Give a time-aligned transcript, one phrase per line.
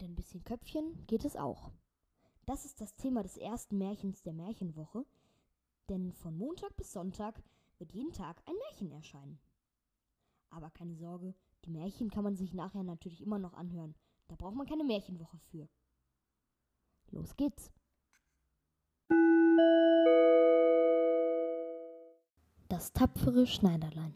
[0.00, 1.70] Mit ein bisschen Köpfchen geht es auch.
[2.46, 5.04] Das ist das Thema des ersten Märchens der Märchenwoche,
[5.90, 7.42] denn von Montag bis Sonntag
[7.78, 9.38] wird jeden Tag ein Märchen erscheinen.
[10.48, 11.34] Aber keine Sorge,
[11.66, 13.94] die Märchen kann man sich nachher natürlich immer noch anhören.
[14.28, 15.68] Da braucht man keine Märchenwoche für.
[17.10, 17.70] Los geht's.
[22.70, 24.14] Das tapfere Schneiderlein.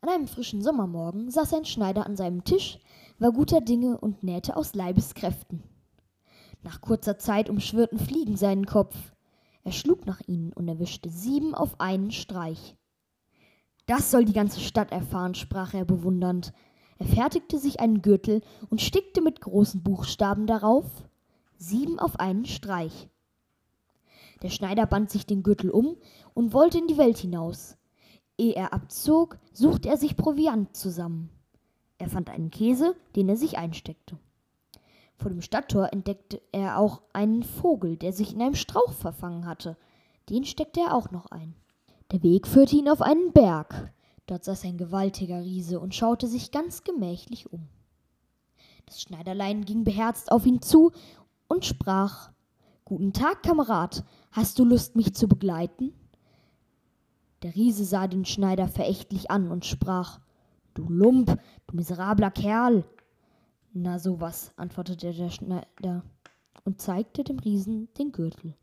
[0.00, 2.78] An einem frischen Sommermorgen saß ein Schneider an seinem Tisch,
[3.18, 5.62] war guter Dinge und nähte aus Leibeskräften.
[6.62, 8.96] Nach kurzer Zeit umschwirrten Fliegen seinen Kopf.
[9.64, 12.76] Er schlug nach ihnen und erwischte sieben auf einen Streich.
[13.86, 16.52] Das soll die ganze Stadt erfahren, sprach er bewundernd.
[16.98, 20.86] Er fertigte sich einen Gürtel und stickte mit großen Buchstaben darauf
[21.58, 23.08] sieben auf einen Streich.
[24.42, 25.96] Der Schneider band sich den Gürtel um
[26.34, 27.76] und wollte in die Welt hinaus.
[28.36, 31.30] Ehe er abzog, suchte er sich Proviant zusammen.
[31.98, 34.18] Er fand einen Käse, den er sich einsteckte.
[35.16, 39.76] Vor dem Stadttor entdeckte er auch einen Vogel, der sich in einem Strauch verfangen hatte.
[40.28, 41.54] Den steckte er auch noch ein.
[42.12, 43.92] Der Weg führte ihn auf einen Berg.
[44.26, 47.66] Dort saß ein gewaltiger Riese und schaute sich ganz gemächlich um.
[48.86, 50.92] Das Schneiderlein ging beherzt auf ihn zu
[51.48, 52.30] und sprach
[52.84, 55.92] Guten Tag, Kamerad, hast du Lust, mich zu begleiten?
[57.42, 60.20] Der Riese sah den Schneider verächtlich an und sprach
[60.78, 62.84] Du Lump, du miserabler Kerl.
[63.72, 66.04] Na sowas, antwortete der Schneider
[66.64, 68.54] und zeigte dem Riesen den Gürtel.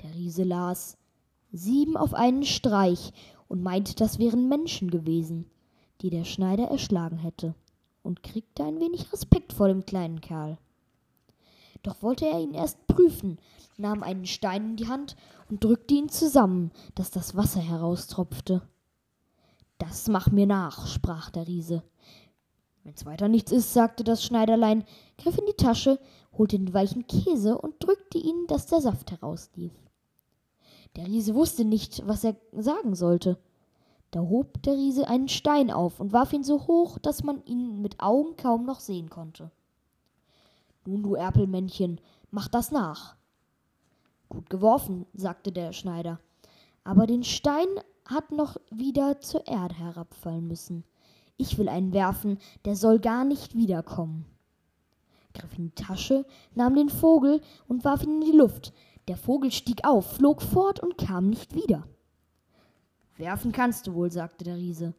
[0.00, 0.96] Der Riese las
[1.50, 3.12] sieben auf einen Streich
[3.48, 5.50] und meinte, das wären Menschen gewesen,
[6.00, 7.56] die der Schneider erschlagen hätte,
[8.04, 10.58] und kriegte ein wenig Respekt vor dem kleinen Kerl.
[11.82, 13.40] Doch wollte er ihn erst prüfen,
[13.76, 15.16] nahm einen Stein in die Hand
[15.48, 18.62] und drückte ihn zusammen, dass das Wasser heraustropfte.
[19.80, 21.82] Das mach mir nach, sprach der Riese.
[22.84, 24.84] Wenn's weiter nichts ist, sagte das Schneiderlein,
[25.16, 25.98] griff in die Tasche,
[26.36, 29.72] holte den weichen Käse und drückte ihn, dass der Saft herauslief.
[30.96, 33.38] Der Riese wusste nicht, was er sagen sollte.
[34.10, 37.80] Da hob der Riese einen Stein auf und warf ihn so hoch, dass man ihn
[37.80, 39.50] mit Augen kaum noch sehen konnte.
[40.84, 43.16] Nun, du Erpelmännchen, mach das nach.
[44.28, 46.20] Gut geworfen, sagte der Schneider,
[46.84, 47.68] aber den Stein
[48.06, 50.84] hat noch wieder zur Erde herabfallen müssen.
[51.36, 54.26] Ich will einen werfen, der soll gar nicht wiederkommen.
[55.32, 58.72] griff in die Tasche, nahm den Vogel und warf ihn in die Luft.
[59.08, 61.86] Der Vogel stieg auf, flog fort und kam nicht wieder.
[63.16, 64.94] Werfen kannst du wohl, sagte der Riese.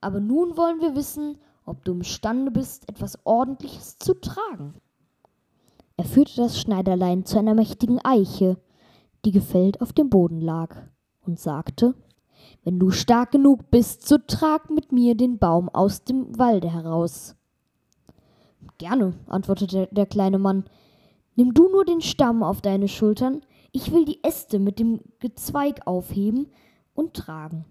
[0.00, 4.74] Aber nun wollen wir wissen, ob du imstande bist, etwas Ordentliches zu tragen.
[5.96, 8.56] Er führte das Schneiderlein zu einer mächtigen Eiche,
[9.24, 10.76] die gefällt auf dem Boden lag,
[11.22, 11.94] und sagte
[12.64, 17.36] Wenn du stark genug bist, so trag mit mir den Baum aus dem Walde heraus.
[18.78, 20.64] Gerne, antwortete der kleine Mann.
[21.36, 23.42] Nimm du nur den Stamm auf deine Schultern,
[23.72, 26.48] ich will die Äste mit dem Gezweig aufheben
[26.94, 27.64] und tragen.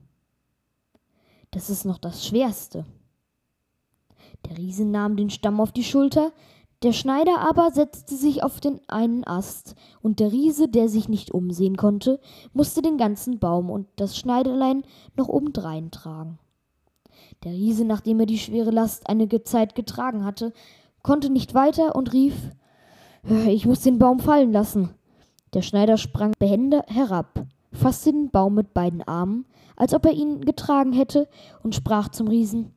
[1.51, 2.85] Das ist noch das Schwerste.
[4.45, 6.31] Der Riese nahm den Stamm auf die Schulter,
[6.81, 11.31] der Schneider aber setzte sich auf den einen Ast, und der Riese, der sich nicht
[11.31, 12.21] umsehen konnte,
[12.53, 14.83] musste den ganzen Baum und das Schneiderlein
[15.17, 16.39] noch obendrein tragen.
[17.43, 20.53] Der Riese, nachdem er die schwere Last einige Zeit getragen hatte,
[21.03, 22.35] konnte nicht weiter und rief
[23.47, 24.91] Ich muss den Baum fallen lassen.
[25.53, 29.45] Der Schneider sprang behende herab, fasste den Baum mit beiden Armen,
[29.75, 31.27] als ob er ihn getragen hätte,
[31.63, 32.73] und sprach zum Riesen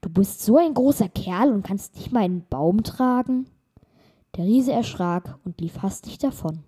[0.00, 3.50] Du bist so ein großer Kerl und kannst nicht mal einen Baum tragen?
[4.36, 6.64] Der Riese erschrak und lief hastig davon.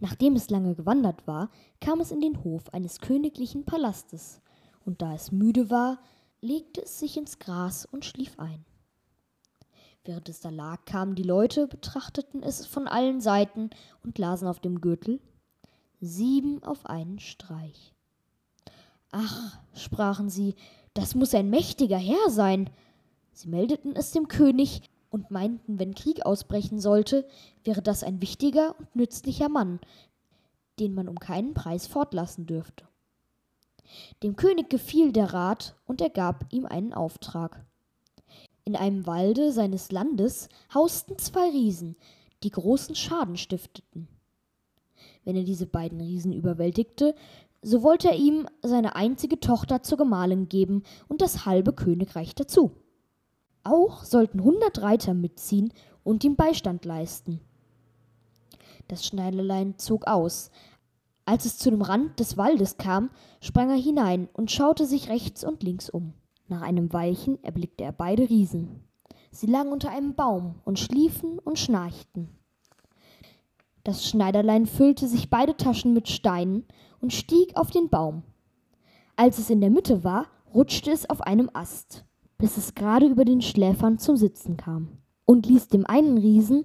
[0.00, 1.50] Nachdem es lange gewandert war,
[1.80, 4.42] kam es in den Hof eines königlichen Palastes,
[4.84, 6.00] und da es müde war,
[6.40, 8.64] legte es sich ins Gras und schlief ein.
[10.04, 13.70] Während es da lag, kamen die Leute, betrachteten es von allen Seiten
[14.02, 15.20] und lasen auf dem Gürtel
[16.04, 17.94] sieben auf einen Streich.
[19.10, 20.54] Ach, sprachen sie,
[20.94, 22.70] das muss ein mächtiger Herr sein.
[23.32, 27.26] Sie meldeten es dem König und meinten, wenn Krieg ausbrechen sollte,
[27.62, 29.80] wäre das ein wichtiger und nützlicher Mann,
[30.80, 32.84] den man um keinen Preis fortlassen dürfte.
[34.22, 37.64] Dem König gefiel der Rat und er gab ihm einen Auftrag.
[38.64, 41.96] In einem Walde seines Landes hausten zwei Riesen,
[42.42, 44.08] die großen Schaden stifteten.
[45.24, 47.14] Wenn er diese beiden Riesen überwältigte,
[47.64, 52.72] so wollte er ihm seine einzige Tochter zur Gemahlin geben und das halbe Königreich dazu.
[53.64, 55.72] Auch sollten hundert Reiter mitziehen
[56.02, 57.40] und ihm Beistand leisten.
[58.88, 60.50] Das Schneiderlein zog aus.
[61.24, 63.08] Als es zu dem Rand des Waldes kam,
[63.40, 66.12] sprang er hinein und schaute sich rechts und links um.
[66.48, 68.84] Nach einem Weilchen erblickte er beide Riesen.
[69.30, 72.28] Sie lagen unter einem Baum und schliefen und schnarchten.
[73.84, 76.64] Das Schneiderlein füllte sich beide Taschen mit Steinen
[77.00, 78.22] und stieg auf den Baum.
[79.14, 82.06] Als es in der Mitte war, rutschte es auf einem Ast,
[82.38, 86.64] bis es gerade über den Schläfern zum Sitzen kam und ließ dem einen Riesen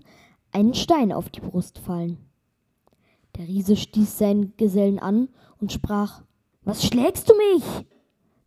[0.52, 2.18] einen Stein auf die Brust fallen.
[3.36, 5.28] Der Riese stieß seinen Gesellen an
[5.60, 6.24] und sprach
[6.64, 7.86] Was schlägst du mich?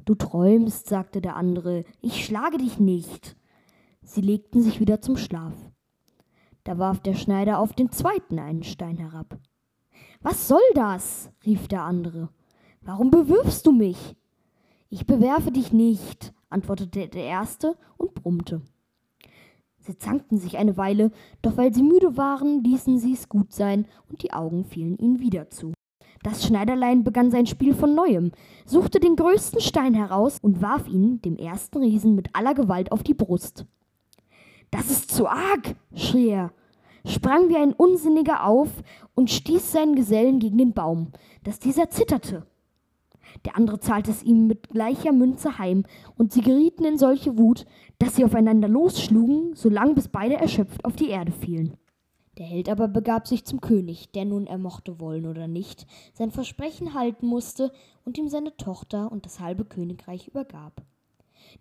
[0.04, 3.36] Du träumst, sagte der andere, ich schlage dich nicht.
[4.02, 5.54] Sie legten sich wieder zum Schlaf.
[6.64, 9.38] Da warf der Schneider auf den zweiten einen Stein herab.
[10.20, 11.30] Was soll das?
[11.44, 12.28] rief der andere.
[12.80, 14.16] Warum bewirfst du mich?
[14.88, 18.62] Ich bewerfe dich nicht, antwortete der erste und brummte.
[19.78, 21.10] Sie zankten sich eine Weile,
[21.42, 25.18] doch weil sie müde waren, ließen sie es gut sein, und die Augen fielen ihnen
[25.18, 25.72] wieder zu.
[26.22, 28.30] Das Schneiderlein begann sein Spiel von neuem,
[28.64, 33.02] suchte den größten Stein heraus und warf ihn dem ersten Riesen mit aller Gewalt auf
[33.02, 33.66] die Brust.
[34.72, 36.50] Das ist zu arg, schrie er,
[37.06, 38.70] sprang wie ein Unsinniger auf
[39.14, 41.12] und stieß seinen Gesellen gegen den Baum,
[41.44, 42.46] dass dieser zitterte.
[43.44, 45.84] Der andere zahlte es ihm mit gleicher Münze heim,
[46.16, 47.66] und sie gerieten in solche Wut,
[47.98, 51.76] dass sie aufeinander losschlugen, solang bis beide erschöpft auf die Erde fielen.
[52.38, 56.30] Der Held aber begab sich zum König, der nun er mochte wollen oder nicht, sein
[56.30, 57.72] Versprechen halten musste
[58.06, 60.82] und ihm seine Tochter und das halbe Königreich übergab.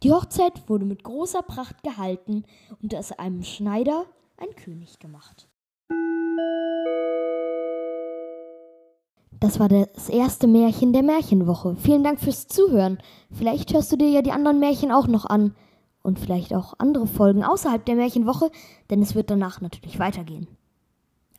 [0.03, 2.43] Die Hochzeit wurde mit großer Pracht gehalten
[2.81, 4.05] und aus einem Schneider
[4.37, 5.47] ein König gemacht.
[9.39, 11.75] Das war das erste Märchen der Märchenwoche.
[11.75, 12.99] Vielen Dank fürs Zuhören.
[13.31, 15.55] Vielleicht hörst du dir ja die anderen Märchen auch noch an.
[16.03, 18.51] Und vielleicht auch andere Folgen außerhalb der Märchenwoche,
[18.89, 20.47] denn es wird danach natürlich weitergehen.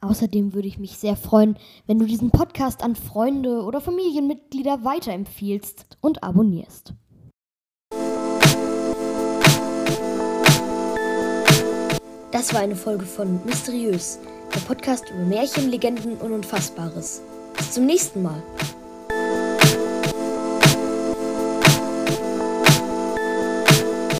[0.01, 1.57] Außerdem würde ich mich sehr freuen,
[1.87, 6.95] wenn du diesen Podcast an Freunde oder Familienmitglieder weiterempfiehlst und abonnierst.
[12.33, 14.19] Das war eine Folge von Mysteriös,
[14.55, 17.21] der Podcast über Märchen, Legenden und Unfassbares.
[17.59, 18.43] Bis zum nächsten Mal.